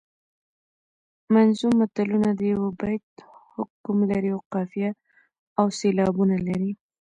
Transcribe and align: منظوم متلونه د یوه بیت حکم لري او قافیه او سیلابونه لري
منظوم 1.33 1.73
متلونه 1.81 2.29
د 2.35 2.41
یوه 2.53 2.69
بیت 2.79 3.07
حکم 3.53 3.97
لري 4.11 4.29
او 4.35 4.41
قافیه 4.53 4.91
او 5.59 5.65
سیلابونه 5.79 6.35
لري 6.47 6.71